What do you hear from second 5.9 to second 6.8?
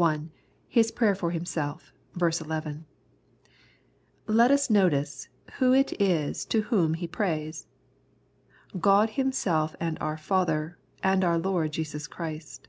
is to